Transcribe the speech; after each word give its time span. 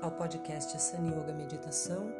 Ao 0.00 0.10
podcast 0.10 0.80
Sun 0.80 1.08
Yoga 1.08 1.30
Meditação. 1.34 2.10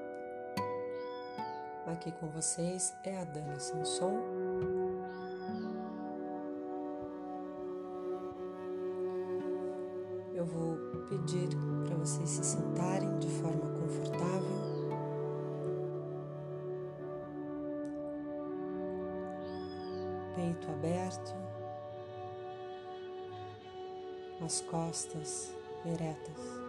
Aqui 1.86 2.12
com 2.12 2.28
vocês 2.28 2.94
é 3.02 3.18
a 3.18 3.24
Dani 3.24 3.58
Sanson. 3.58 4.20
Eu 10.34 10.44
vou 10.44 10.76
pedir 11.08 11.48
para 11.86 11.96
vocês 11.96 12.28
se 12.28 12.44
sentarem 12.44 13.18
de 13.18 13.28
forma 13.28 13.64
confortável. 13.80 14.58
Peito 20.36 20.70
aberto, 20.70 21.34
as 24.44 24.60
costas 24.60 25.50
eretas. 25.86 26.67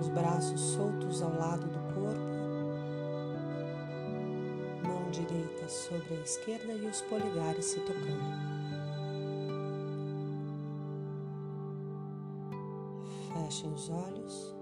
Os 0.00 0.08
braços 0.08 0.60
soltos 0.60 1.22
ao 1.22 1.34
lado 1.34 1.66
do 1.66 1.78
corpo, 1.94 2.36
mão 4.86 5.10
direita 5.10 5.68
sobre 5.68 6.14
a 6.14 6.20
esquerda 6.20 6.72
e 6.72 6.86
os 6.86 7.00
polegares 7.02 7.64
se 7.64 7.80
tocando. 7.80 8.66
Fechem 13.32 13.72
os 13.72 13.90
olhos. 13.90 14.56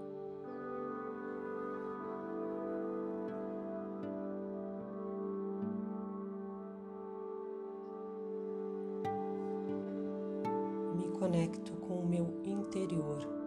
Me 10.95 11.07
conecto 11.19 11.73
com 11.73 11.99
o 11.99 12.07
meu 12.07 12.41
interior. 12.43 13.44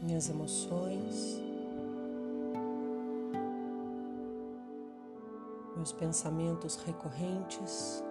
Minhas 0.00 0.30
emoções, 0.30 1.40
meus 5.76 5.92
pensamentos 5.92 6.76
recorrentes 6.76 8.02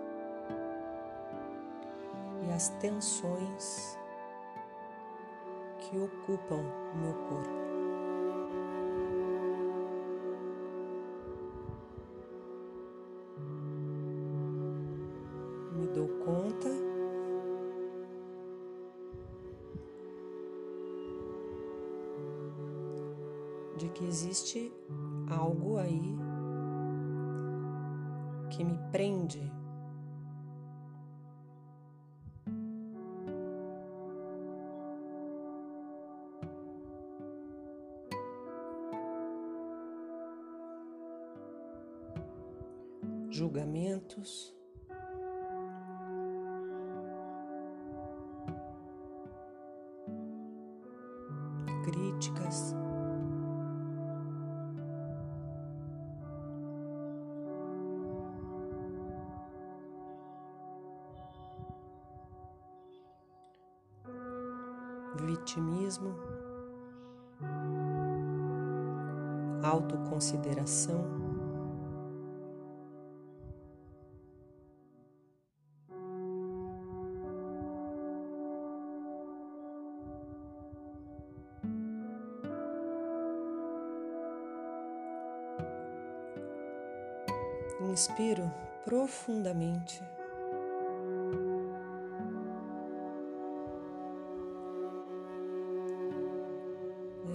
e 2.47 2.51
as 2.51 2.69
tensões 2.79 3.97
que 5.79 5.97
ocupam 5.97 6.63
o 6.93 6.97
meu 6.97 7.13
corpo. 7.27 7.38
Que 23.99 24.05
existe 24.05 24.73
algo 25.29 25.77
aí 25.77 26.15
que 28.49 28.63
me 28.63 28.77
prende 28.93 29.51
julgamentos, 43.29 44.55
críticas. 51.83 52.73
Vitimismo, 65.39 66.13
autoconsideração. 69.63 71.05
Inspiro 87.89 88.51
profundamente. 88.83 90.03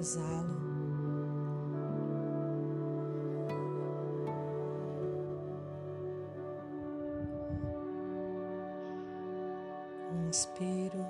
Exalo. 0.05 0.55
Inspiro. 10.29 11.07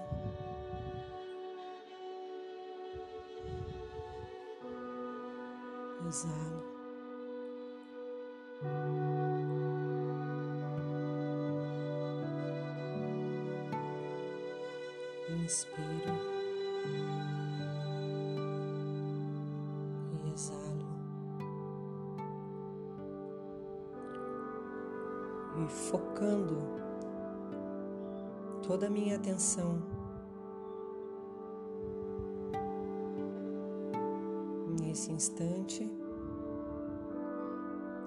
Exalo. 6.06 6.62
Inspiro 15.30 16.13
focando 25.68 26.58
toda 28.66 28.86
a 28.86 28.90
minha 28.90 29.16
atenção 29.16 29.82
nesse 34.80 35.12
instante, 35.12 35.90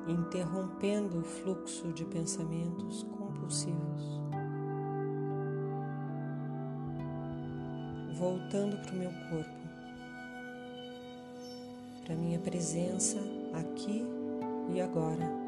interrompendo 0.08 1.20
o 1.20 1.24
fluxo 1.24 1.92
de 1.94 2.06
pensamentos 2.06 3.04
compulsivos. 3.04 4.18
voltando 8.18 8.78
para 8.78 8.94
o 8.94 8.98
meu 8.98 9.12
corpo, 9.30 9.68
para 12.04 12.16
minha 12.16 12.40
presença 12.40 13.20
aqui 13.54 14.04
e 14.74 14.82
agora. 14.82 15.47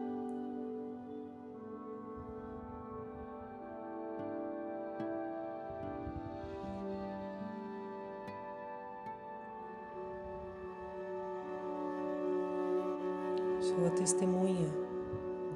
A 13.88 13.92
testemunha 13.92 14.70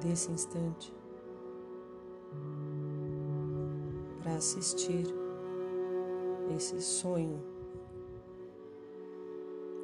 desse 0.00 0.32
instante 0.32 0.92
para 4.20 4.34
assistir 4.34 5.06
esse 6.56 6.80
sonho 6.80 7.40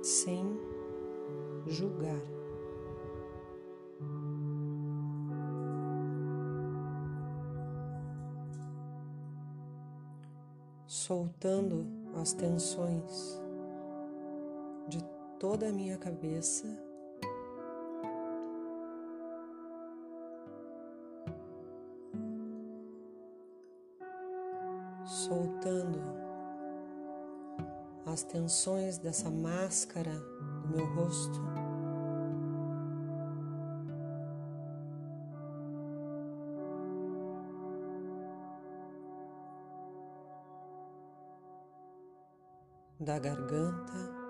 sem 0.03 0.45
julgar. 1.67 2.21
Soltando 10.87 11.87
as 12.21 12.33
tensões 12.33 13.41
de 14.89 15.05
toda 15.39 15.69
a 15.69 15.73
minha 15.73 15.97
cabeça 15.99 16.90
soltando 25.27 26.01
as 28.07 28.23
tensões 28.23 28.99
dessa 28.99 29.31
máscara 29.31 30.13
do 30.63 30.69
meu 30.69 30.87
rosto. 30.95 31.41
Da 42.99 43.19
garganta. 43.19 44.21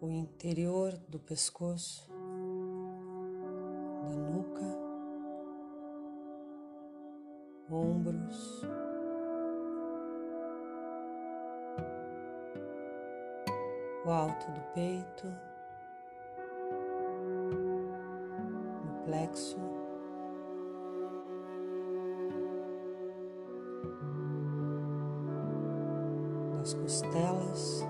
o 0.00 0.10
interior 0.10 0.96
do 1.08 1.18
pescoço, 1.18 2.08
ombros, 7.70 8.62
o 14.04 14.10
alto 14.10 14.50
do 14.52 14.60
peito, 14.74 15.26
o 18.84 19.04
plexo. 19.04 19.58
das 26.58 26.74
costelas. 26.74 27.86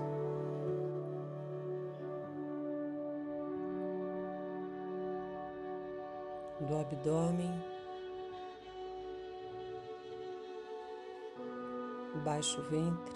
do 6.61 6.77
abdômen, 6.77 7.51
baixo 12.19 12.61
ventre, 12.63 13.13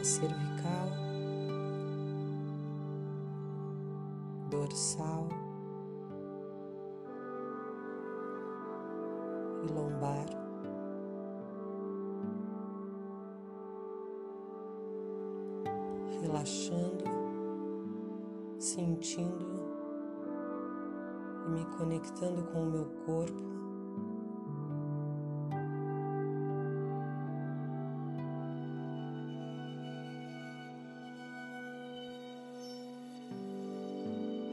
a 0.00 0.04
cervical, 0.04 0.90
dorsal. 4.50 5.28
E 9.64 9.72
lombar. 9.72 10.46
relaxando, 16.26 17.15
sentindo 18.76 19.46
e 21.46 21.48
me 21.48 21.64
conectando 21.78 22.42
com 22.52 22.62
o 22.62 22.66
meu 22.66 22.84
corpo. 23.06 23.56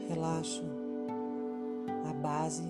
Relaxo 0.08 0.64
a 2.08 2.12
base 2.14 2.64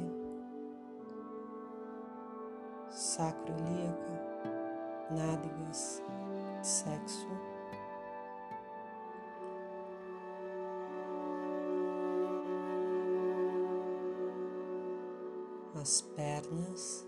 sacroilíaca, 2.90 4.20
nádegas, 5.10 6.02
sexo. 6.62 7.53
As 15.80 16.00
pernas, 16.00 17.06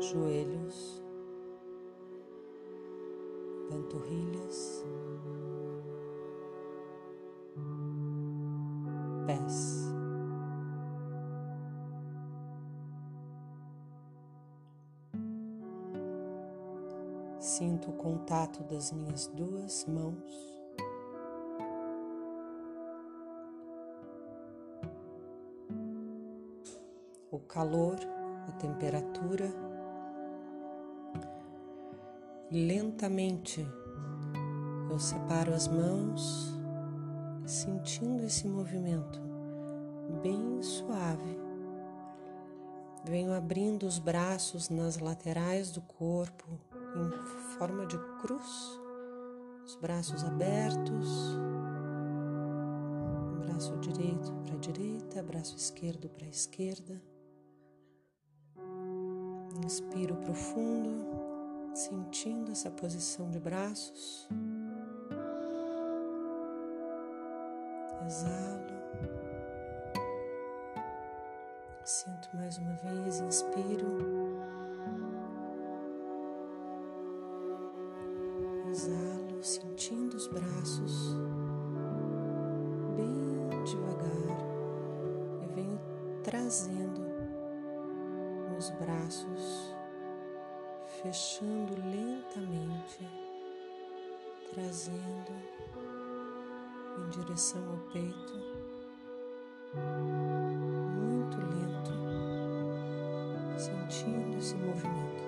joelhos, 0.00 1.02
panturrilhas, 3.68 4.84
pés. 9.26 9.86
Sinto 17.40 17.90
o 17.90 17.94
contato 17.94 18.62
das 18.64 18.92
minhas 18.92 19.26
duas 19.28 19.84
mãos 19.86 20.55
calor, 27.56 27.96
a 28.46 28.52
temperatura. 28.52 29.50
Lentamente 32.50 33.66
eu 34.90 34.98
separo 34.98 35.54
as 35.54 35.66
mãos, 35.66 36.54
sentindo 37.46 38.22
esse 38.24 38.46
movimento 38.46 39.18
bem 40.22 40.60
suave. 40.60 41.40
Venho 43.06 43.32
abrindo 43.32 43.86
os 43.86 43.98
braços 43.98 44.68
nas 44.68 44.98
laterais 44.98 45.70
do 45.70 45.80
corpo 45.80 46.60
em 46.94 47.56
forma 47.56 47.86
de 47.86 47.96
cruz, 48.20 48.78
os 49.64 49.76
braços 49.76 50.22
abertos, 50.24 51.38
braço 53.46 53.74
direito 53.78 54.30
para 54.44 54.54
a 54.54 54.58
direita, 54.58 55.22
braço 55.22 55.56
esquerdo 55.56 56.10
para 56.10 56.26
a 56.26 56.28
esquerda. 56.28 57.15
Inspiro 59.64 60.14
profundo, 60.16 61.06
sentindo 61.74 62.52
essa 62.52 62.70
posição 62.70 63.30
de 63.30 63.40
braços. 63.40 64.28
Exalo. 68.06 68.66
Sinto 71.84 72.28
mais 72.34 72.58
uma 72.58 72.74
vez, 72.74 73.20
inspiro. 73.20 74.55
Braços, 88.80 89.74
fechando 91.02 91.74
lentamente, 91.74 93.08
trazendo 94.52 95.32
em 96.98 97.08
direção 97.10 97.62
ao 97.70 97.78
peito, 97.92 98.34
muito 100.94 101.36
lento, 101.36 101.92
sentindo 103.58 104.38
esse 104.38 104.56
movimento. 104.56 105.26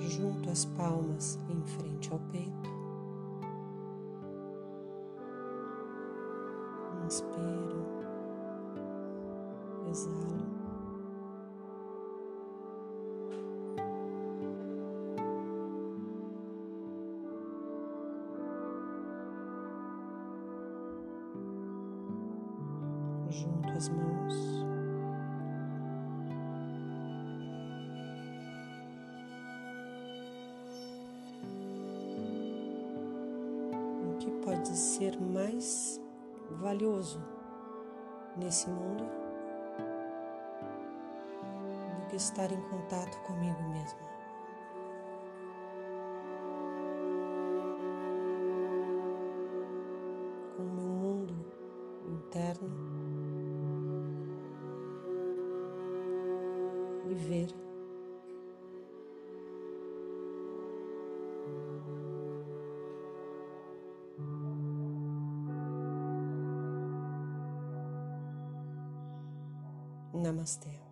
Junto 0.00 0.50
as 0.50 0.64
palmas 0.64 1.38
em 1.48 1.62
frente 1.64 2.12
ao 2.12 2.18
peito. 2.30 2.68
Inspiro 7.06 7.97
exalo. 9.88 10.38
Junto 23.30 23.68
as 23.70 23.88
mãos. 23.90 24.34
O 34.02 34.16
que 34.18 34.30
pode 34.44 34.68
ser 34.68 35.20
mais 35.20 36.00
valioso 36.60 37.20
nesse 38.36 38.68
mundo? 38.70 39.17
Estar 42.16 42.50
em 42.52 42.60
contato 42.62 43.18
comigo 43.22 43.62
mesma. 43.70 43.98
Com 50.56 50.62
o 50.62 50.66
meu 50.66 50.86
mundo 50.86 51.34
interno, 52.06 52.68
e 57.10 57.14
ver. 57.14 57.54
Namastê. 70.12 70.87